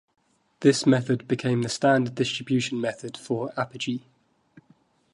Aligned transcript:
This 0.61 0.87
method 0.87 1.27
became 1.27 1.61
the 1.61 1.69
standard 1.69 2.15
distribution 2.15 2.81
method 2.81 3.15
for 3.15 3.53
Apogee. 3.55 4.01